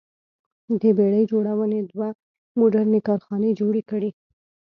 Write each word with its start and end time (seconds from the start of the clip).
د 0.81 0.83
بېړۍ 0.97 1.23
جوړونې 1.31 1.79
دوه 1.91 2.09
موډرنې 2.57 2.99
کارخانې 3.07 3.51
جوړې 3.59 3.81
کړې. 3.89 4.09